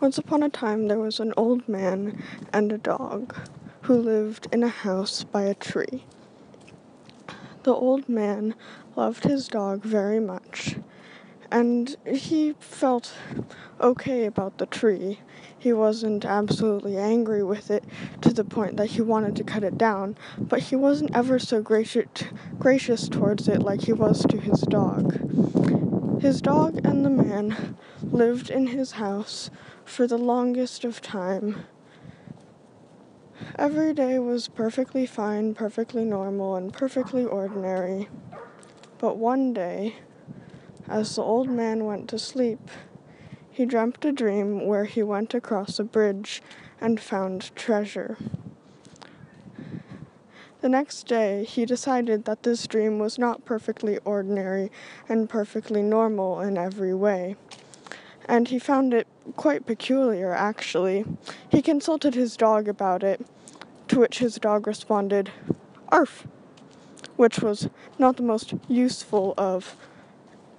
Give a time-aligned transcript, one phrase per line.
[0.00, 3.34] Once upon a time, there was an old man and a dog
[3.82, 6.04] who lived in a house by a tree.
[7.62, 8.54] The old man
[8.96, 10.76] loved his dog very much,
[11.50, 13.14] and he felt
[13.80, 15.20] okay about the tree.
[15.56, 17.84] He wasn't absolutely angry with it
[18.20, 21.62] to the point that he wanted to cut it down, but he wasn't ever so
[21.62, 25.93] gracious, towards it like he was to his dog.
[26.24, 29.50] His dog and the man lived in his house
[29.84, 31.66] for the longest of time.
[33.58, 38.08] Every day was perfectly fine, perfectly normal, and perfectly ordinary.
[38.96, 39.96] But one day,
[40.88, 42.70] as the old man went to sleep,
[43.50, 46.42] he dreamt a dream where he went across a bridge
[46.80, 48.16] and found treasure.
[50.64, 54.72] The next day, he decided that this dream was not perfectly ordinary
[55.10, 57.36] and perfectly normal in every way
[58.26, 59.06] and he found it
[59.36, 61.04] quite peculiar, actually.
[61.50, 63.20] He consulted his dog about it,
[63.88, 65.30] to which his dog responded,
[65.90, 66.26] Arf,
[67.16, 67.68] which was
[67.98, 69.76] not the most useful of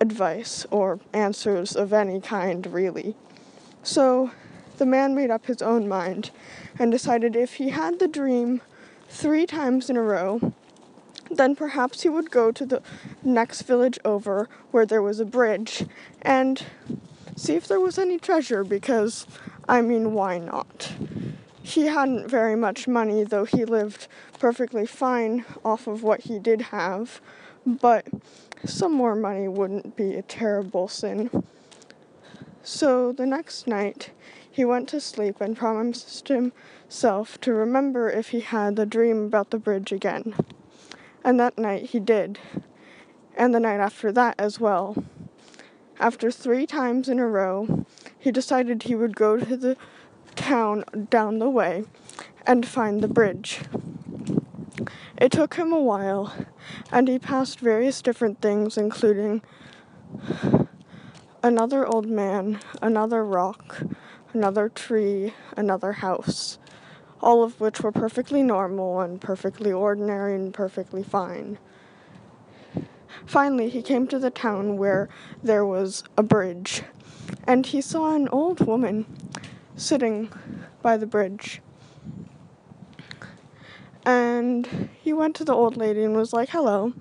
[0.00, 3.14] advice or answers of any kind, really.
[3.84, 4.32] So
[4.78, 6.32] the man made up his own mind
[6.76, 8.62] and decided if he had the dream
[9.12, 10.52] three times in a row,
[11.30, 12.82] then perhaps he would go to the
[13.22, 15.84] next village over where there was a bridge
[16.22, 16.64] and
[17.36, 19.26] see if there was any treasure because,
[19.68, 20.94] I mean, why not?
[21.62, 26.62] He hadn't very much money, though he lived perfectly fine off of what he did
[26.62, 27.20] have,
[27.66, 28.06] but
[28.64, 31.30] some more money wouldn't be a terrible sin.
[32.62, 34.10] So the next night,
[34.52, 39.50] he went to sleep and promised himself to remember if he had the dream about
[39.50, 40.34] the bridge again.
[41.24, 42.38] And that night he did,
[43.34, 45.02] and the night after that as well.
[45.98, 47.86] After three times in a row,
[48.18, 49.76] he decided he would go to the
[50.34, 51.84] town down the way
[52.46, 53.60] and find the bridge.
[55.16, 56.34] It took him a while,
[56.90, 59.42] and he passed various different things, including
[61.42, 63.82] another old man, another rock,
[64.32, 66.58] another tree, another house,
[67.20, 71.58] all of which were perfectly normal and perfectly ordinary and perfectly fine.
[73.26, 75.08] Finally, he came to the town where
[75.42, 76.82] there was a bridge,
[77.46, 79.06] and he saw an old woman
[79.76, 80.30] sitting
[80.80, 81.60] by the bridge.
[84.04, 86.92] And he went to the old lady and was like, Hello,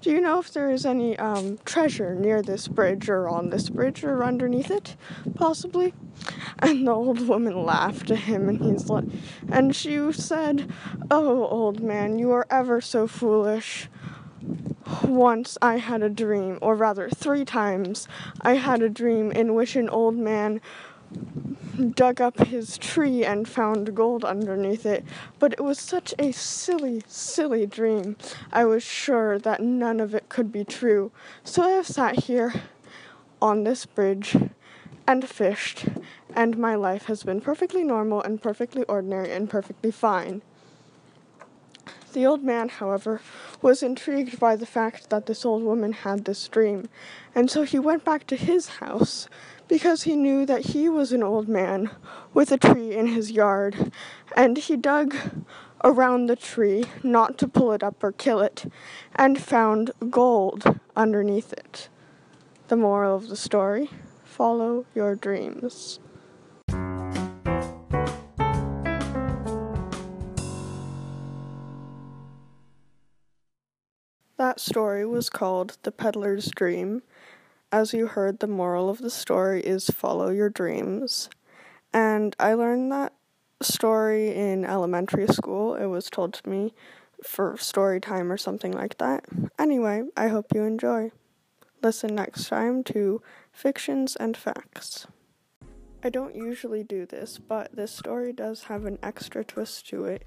[0.00, 3.68] do you know if there is any um, treasure near this bridge or on this
[3.68, 4.96] bridge or underneath it,
[5.34, 5.92] possibly?
[6.62, 9.04] And the old woman laughed at him, and he's like,
[9.48, 10.68] and she said,
[11.08, 13.88] Oh, old man, you are ever so foolish.
[15.04, 18.08] Once I had a dream, or rather, three times,
[18.40, 20.60] I had a dream in which an old man
[21.94, 25.04] dug up his tree and found gold underneath it,
[25.38, 28.16] but it was such a silly, silly dream.
[28.52, 31.12] I was sure that none of it could be true.
[31.44, 32.52] So I have sat here
[33.40, 34.36] on this bridge
[35.08, 35.86] and fished,
[36.36, 40.42] and my life has been perfectly normal and perfectly ordinary and perfectly fine.
[42.12, 43.22] The old man, however,
[43.62, 46.90] was intrigued by the fact that this old woman had this dream,
[47.34, 49.28] and so he went back to his house
[49.66, 51.90] because he knew that he was an old man
[52.34, 53.90] with a tree in his yard,
[54.36, 55.16] and he dug
[55.82, 58.70] around the tree, not to pull it up or kill it,
[59.16, 61.88] and found gold underneath it.
[62.68, 63.88] The moral of the story
[64.38, 65.98] follow your dreams.
[74.36, 77.02] That story was called The Peddler's Dream.
[77.72, 81.28] As you heard, the moral of the story is follow your dreams.
[81.92, 83.14] And I learned that
[83.60, 85.74] story in elementary school.
[85.74, 86.74] It was told to me
[87.24, 89.24] for story time or something like that.
[89.58, 91.10] Anyway, I hope you enjoy.
[91.82, 93.22] Listen next time to
[93.52, 95.06] Fictions and Facts.
[96.02, 100.24] I don't usually do this, but this story does have an extra twist to it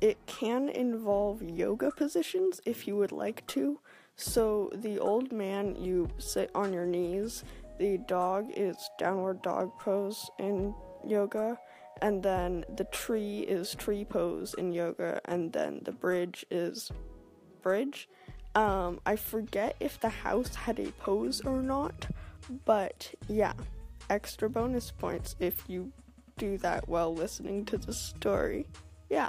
[0.00, 3.80] it can involve yoga positions if you would like to.
[4.16, 7.44] So, the old man, you sit on your knees,
[7.78, 10.74] the dog is downward dog pose in
[11.06, 11.58] yoga,
[12.02, 16.90] and then the tree is tree pose in yoga, and then the bridge is
[17.62, 18.08] bridge.
[18.56, 22.08] Um, I forget if the house had a pose or not,
[22.64, 23.52] but yeah,
[24.08, 25.92] extra bonus points if you
[26.38, 28.66] do that while listening to the story.
[29.10, 29.28] Yeah.